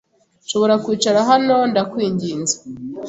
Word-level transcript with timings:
Nshobora 0.45 0.73
kwicara 0.83 1.19
aho, 1.23 1.33
ndakwinginze? 1.71 2.55